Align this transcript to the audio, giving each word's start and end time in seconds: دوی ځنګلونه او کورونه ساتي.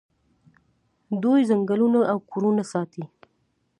دوی 1.23 1.41
ځنګلونه 1.49 1.99
او 2.11 2.17
کورونه 2.29 2.63
ساتي. 2.71 3.03